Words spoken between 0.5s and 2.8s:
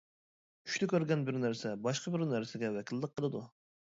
چۈشتە كۆرگەن بىر نەرسە باشقا بىر نەرسىگە